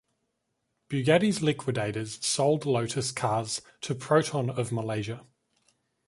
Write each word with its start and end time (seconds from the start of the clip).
Bugatti's 0.89 1.43
liquidators 1.43 2.25
sold 2.25 2.65
Lotus 2.65 3.11
Cars 3.11 3.61
to 3.81 3.93
Proton 3.93 4.49
of 4.49 4.71
Malaysia. 4.71 5.27